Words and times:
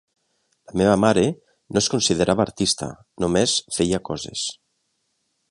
La 0.69 0.79
meva 0.79 0.95
mare 1.01 1.25
no 1.75 1.81
es 1.83 1.89
considerava 1.97 2.43
artista, 2.47 2.89
només 3.25 3.55
feia 3.79 4.03
coses. 4.11 4.49